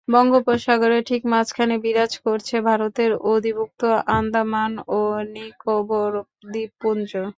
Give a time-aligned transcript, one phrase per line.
[0.07, 3.81] বঙ্গোপসাগরের ঠিক মাঝখানে বিরাজ করছে ভারতের অধিভুক্ত
[4.11, 5.01] আন্দামান ও
[5.33, 6.11] নিকোবর
[6.51, 7.11] দ্বীপপুঞ্জ।